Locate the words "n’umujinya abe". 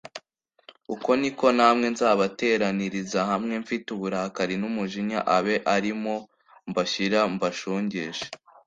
4.61-5.55